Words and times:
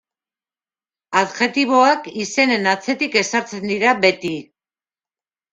Adjektiboak 1.19 2.09
izenen 2.25 2.71
atzetik 2.73 3.21
ezartzen 3.23 3.71
dira 3.73 3.93
beti. 4.07 4.33